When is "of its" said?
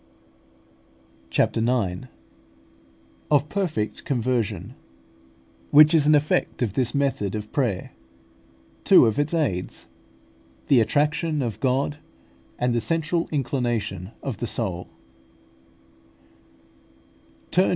9.05-9.35